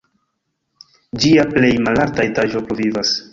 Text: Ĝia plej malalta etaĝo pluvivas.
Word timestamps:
Ĝia 1.25 1.45
plej 1.51 1.71
malalta 1.89 2.27
etaĝo 2.31 2.65
pluvivas. 2.73 3.15